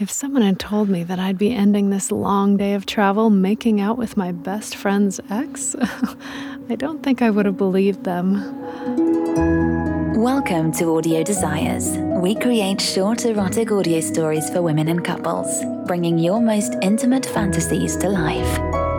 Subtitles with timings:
[0.00, 3.82] If someone had told me that I'd be ending this long day of travel making
[3.82, 5.76] out with my best friend's ex,
[6.70, 8.32] I don't think I would have believed them.
[10.18, 11.98] Welcome to Audio Desires.
[11.98, 17.94] We create short erotic audio stories for women and couples, bringing your most intimate fantasies
[17.98, 18.89] to life.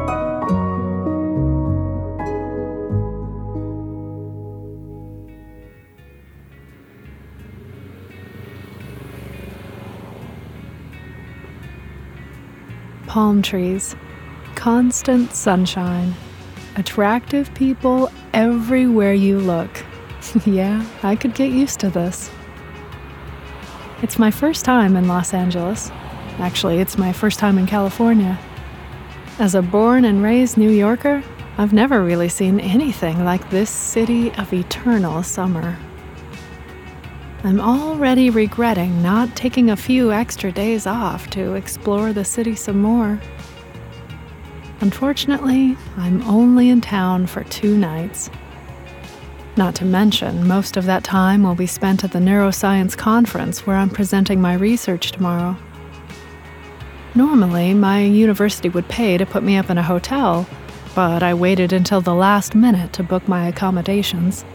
[13.11, 13.93] Palm trees,
[14.55, 16.13] constant sunshine,
[16.77, 19.83] attractive people everywhere you look.
[20.45, 22.31] yeah, I could get used to this.
[24.01, 25.91] It's my first time in Los Angeles.
[26.39, 28.39] Actually, it's my first time in California.
[29.39, 31.21] As a born and raised New Yorker,
[31.57, 35.77] I've never really seen anything like this city of eternal summer.
[37.43, 42.79] I'm already regretting not taking a few extra days off to explore the city some
[42.79, 43.19] more.
[44.79, 48.29] Unfortunately, I'm only in town for two nights.
[49.57, 53.75] Not to mention, most of that time will be spent at the neuroscience conference where
[53.75, 55.57] I'm presenting my research tomorrow.
[57.15, 60.47] Normally, my university would pay to put me up in a hotel,
[60.93, 64.45] but I waited until the last minute to book my accommodations.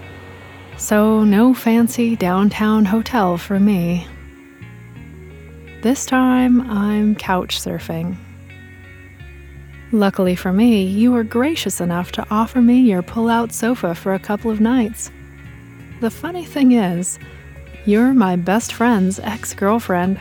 [0.78, 4.06] So, no fancy downtown hotel for me.
[5.82, 8.16] This time, I'm couch surfing.
[9.90, 14.12] Luckily for me, you were gracious enough to offer me your pull out sofa for
[14.12, 15.10] a couple of nights.
[16.00, 17.18] The funny thing is,
[17.86, 20.20] you're my best friend's ex girlfriend.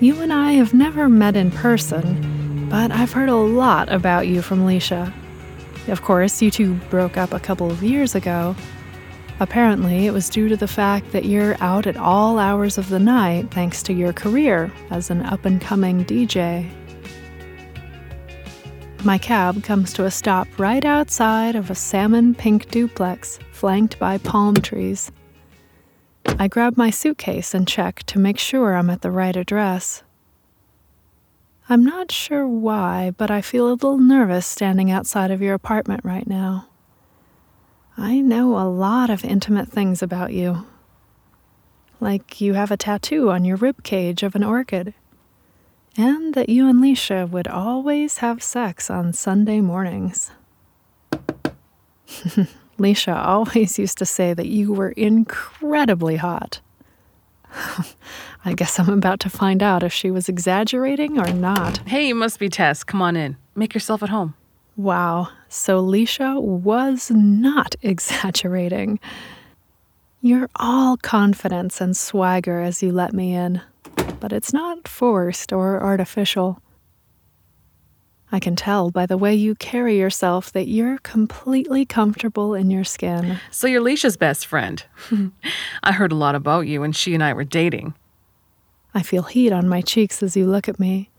[0.00, 4.40] You and I have never met in person, but I've heard a lot about you
[4.40, 5.12] from Leisha.
[5.88, 8.54] Of course, you two broke up a couple of years ago.
[9.40, 13.00] Apparently, it was due to the fact that you're out at all hours of the
[13.00, 16.70] night thanks to your career as an up and coming DJ.
[19.04, 24.18] My cab comes to a stop right outside of a salmon pink duplex flanked by
[24.18, 25.10] palm trees.
[26.38, 30.04] I grab my suitcase and check to make sure I'm at the right address.
[31.68, 36.04] I'm not sure why, but I feel a little nervous standing outside of your apartment
[36.04, 36.68] right now.
[37.96, 40.66] I know a lot of intimate things about you.
[42.00, 44.94] Like you have a tattoo on your rib cage of an orchid
[45.96, 50.30] and that you and Leisha would always have sex on Sunday mornings.
[52.78, 56.60] Leisha always used to say that you were incredibly hot.
[58.44, 61.78] I guess I'm about to find out if she was exaggerating or not.
[61.88, 62.84] Hey, you must be Tess.
[62.84, 63.36] Come on in.
[63.54, 64.34] Make yourself at home.
[64.76, 68.98] Wow, so Leisha was not exaggerating.
[70.20, 73.60] You're all confidence and swagger as you let me in
[74.22, 76.60] but it's not forced or artificial.
[78.34, 82.82] I can tell by the way you carry yourself that you're completely comfortable in your
[82.82, 83.38] skin.
[83.50, 84.82] So you're Leisha's best friend.
[85.82, 87.94] I heard a lot about you when she and I were dating.
[88.94, 91.10] I feel heat on my cheeks as you look at me.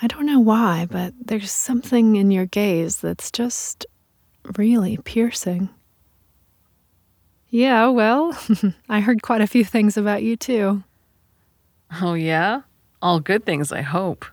[0.00, 3.86] I don't know why, but there's something in your gaze that's just
[4.56, 5.70] really piercing.
[7.50, 8.36] Yeah, well,
[8.88, 10.82] I heard quite a few things about you too.
[12.00, 12.62] Oh, yeah?
[13.00, 14.24] All good things, I hope.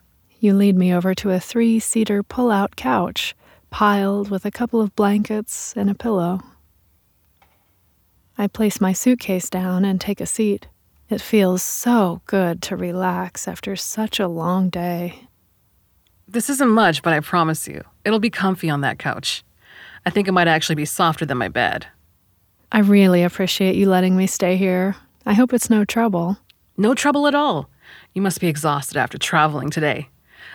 [0.42, 3.36] You lead me over to a three seater pull out couch,
[3.68, 6.40] piled with a couple of blankets and a pillow.
[8.38, 10.66] I place my suitcase down and take a seat.
[11.10, 15.28] It feels so good to relax after such a long day.
[16.26, 19.44] This isn't much, but I promise you, it'll be comfy on that couch.
[20.06, 21.86] I think it might actually be softer than my bed.
[22.72, 24.96] I really appreciate you letting me stay here.
[25.26, 26.38] I hope it's no trouble.
[26.78, 27.68] No trouble at all.
[28.14, 30.08] You must be exhausted after traveling today.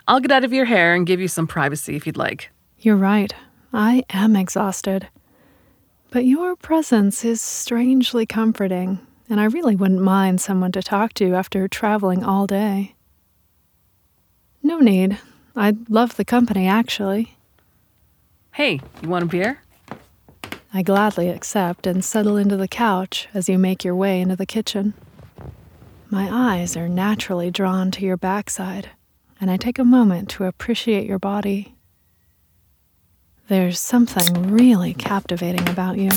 [0.07, 2.51] I'll get out of your hair and give you some privacy if you'd like.
[2.79, 3.33] You're right.
[3.73, 5.07] I am exhausted.
[6.11, 8.99] But your presence is strangely comforting,
[9.29, 12.95] and I really wouldn't mind someone to talk to after traveling all day.
[14.61, 15.17] No need.
[15.55, 17.35] I'd love the company, actually.
[18.53, 19.59] Hey, you want a beer?
[20.73, 24.45] I gladly accept and settle into the couch as you make your way into the
[24.45, 24.93] kitchen.
[26.09, 28.89] My eyes are naturally drawn to your backside,
[29.45, 31.75] and I take a moment to appreciate your body.
[33.47, 36.09] There's something really captivating about you.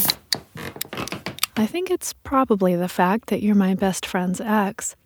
[1.54, 4.96] I think it's probably the fact that you're my best friend's ex,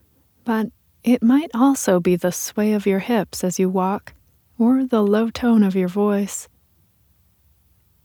[0.44, 0.68] but
[1.02, 4.14] it might also be the sway of your hips as you walk,
[4.56, 6.46] or the low tone of your voice.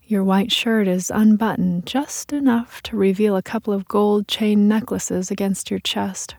[0.02, 5.30] Your white shirt is unbuttoned just enough to reveal a couple of gold chain necklaces
[5.30, 6.34] against your chest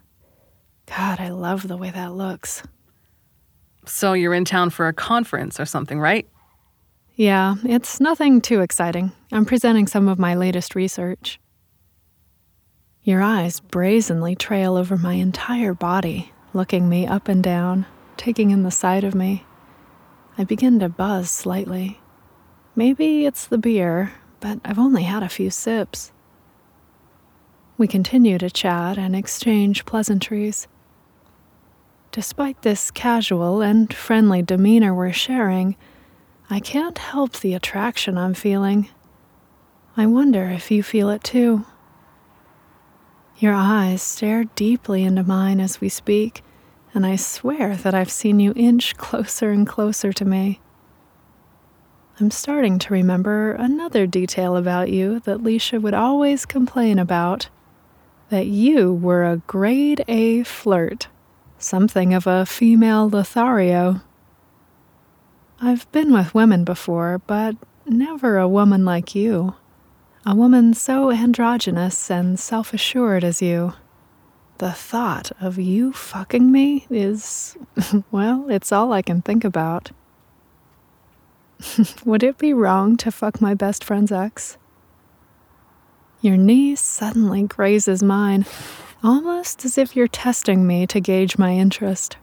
[0.88, 2.64] God, I love the way that looks.
[3.88, 6.28] So you're in town for a conference or something, right?
[7.16, 9.12] Yeah, it's nothing too exciting.
[9.32, 11.40] I'm presenting some of my latest research.
[13.02, 17.86] Your eyes brazenly trail over my entire body, looking me up and down,
[18.16, 19.44] taking in the sight of me.
[20.36, 21.98] I begin to buzz slightly.
[22.76, 26.12] Maybe it's the beer, but I've only had a few sips.
[27.76, 30.68] We continue to chat and exchange pleasantries.
[32.18, 35.76] Despite this casual and friendly demeanor we're sharing,
[36.50, 38.88] I can't help the attraction I'm feeling.
[39.96, 41.64] I wonder if you feel it too.
[43.36, 46.42] Your eyes stare deeply into mine as we speak,
[46.92, 50.58] and I swear that I've seen you inch closer and closer to me.
[52.18, 57.48] I'm starting to remember another detail about you that Leisha would always complain about
[58.30, 61.06] that you were a grade A flirt,
[61.58, 64.00] something of a female Lothario.
[65.60, 67.56] I've been with women before, but
[67.86, 69.54] never a woman like you.
[70.24, 73.74] A woman so androgynous and self assured as you.
[74.58, 77.56] The thought of you fucking me is,
[78.10, 79.90] well, it's all I can think about.
[82.04, 84.58] Would it be wrong to fuck my best friend's ex?
[86.20, 88.44] Your knee suddenly grazes mine,
[89.04, 92.16] almost as if you're testing me to gauge my interest.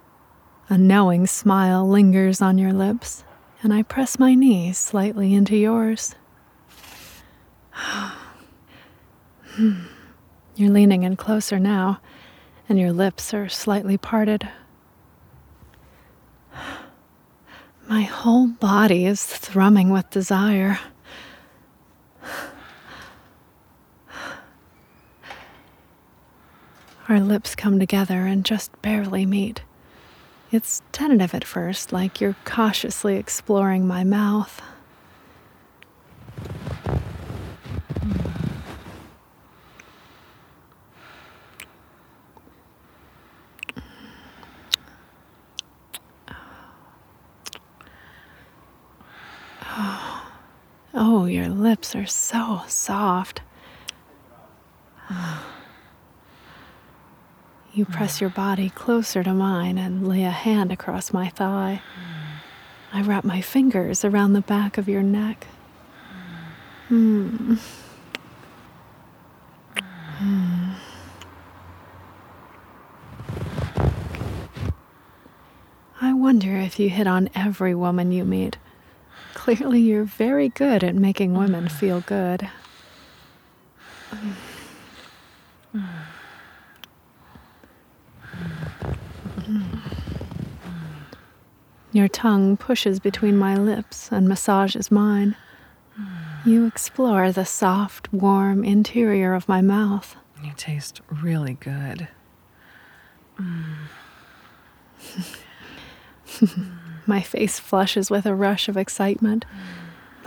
[0.67, 3.23] A knowing smile lingers on your lips,
[3.63, 6.15] and I press my knees slightly into yours.
[9.55, 9.85] Hmm.
[10.57, 12.01] You're leaning in closer now,
[12.67, 14.49] and your lips are slightly parted.
[17.87, 20.77] My whole body is thrumming with desire.
[27.07, 29.61] Our lips come together and just barely meet.
[30.51, 34.61] It's tentative at first, like you're cautiously exploring my mouth.
[50.97, 53.41] Oh, your lips are so soft.
[57.75, 61.81] You press your body closer to mine and lay a hand across my thigh.
[62.93, 65.45] I wrap my fingers around the back of your neck.
[66.87, 67.55] Hmm.
[69.77, 70.71] Hmm.
[75.99, 78.57] I wonder if you hit on every woman you meet.
[79.33, 82.49] Clearly, you're very good at making women feel good.
[91.95, 95.37] Your tongue pushes between my lips and massages mine.
[96.45, 100.17] You explore the soft, warm interior of my mouth.
[100.43, 102.09] You taste really good.
[107.07, 109.45] My face flushes with a rush of excitement.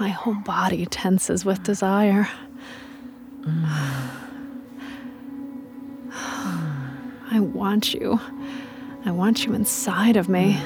[0.01, 2.31] My whole body tenses with desire.
[7.31, 8.19] I want you.
[9.05, 10.59] I want you inside of me.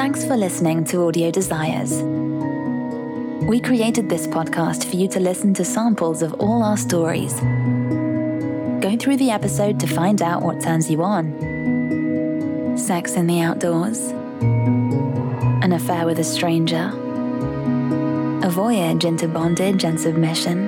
[0.00, 2.02] Thanks for listening to Audio Desires.
[3.42, 7.34] We created this podcast for you to listen to samples of all our stories.
[8.80, 13.98] Go through the episode to find out what turns you on sex in the outdoors,
[15.60, 16.90] an affair with a stranger,
[18.42, 20.66] a voyage into bondage and submission,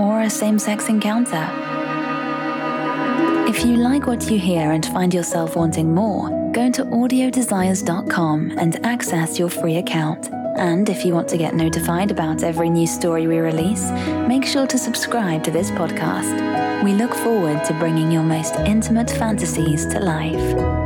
[0.00, 1.46] or a same sex encounter.
[3.46, 8.86] If you like what you hear and find yourself wanting more, go to audiodesires.com and
[8.86, 10.30] access your free account.
[10.56, 13.90] And if you want to get notified about every new story we release,
[14.26, 16.82] make sure to subscribe to this podcast.
[16.82, 20.85] We look forward to bringing your most intimate fantasies to life.